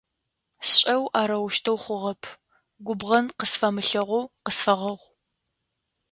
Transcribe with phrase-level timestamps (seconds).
[0.69, 2.21] Сшӏэу арэущтэу хъугъэп!
[2.85, 5.09] Губгъэн къысфэмылъэгъоу къысфэгъэгъу.